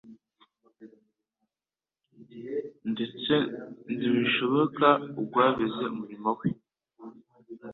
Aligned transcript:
ndetse 2.91 3.33
nibishoboka 3.85 4.87
agwabize 5.21 5.83
umurimo 5.95 6.29
We. 6.39 6.47